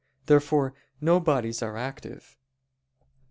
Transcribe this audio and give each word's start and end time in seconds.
Therefore 0.25 0.73
no 0.99 1.19
bodies 1.19 1.61
are 1.61 1.77
active. 1.77 2.35